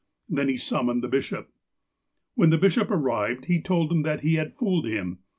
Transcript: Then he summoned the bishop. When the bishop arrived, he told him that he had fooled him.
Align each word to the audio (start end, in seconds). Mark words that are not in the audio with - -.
Then 0.27 0.49
he 0.49 0.57
summoned 0.57 1.03
the 1.03 1.07
bishop. 1.07 1.51
When 2.33 2.49
the 2.49 2.57
bishop 2.57 2.89
arrived, 2.89 3.45
he 3.45 3.61
told 3.61 3.91
him 3.91 4.01
that 4.01 4.21
he 4.21 4.33
had 4.33 4.55
fooled 4.57 4.87
him. 4.87 5.19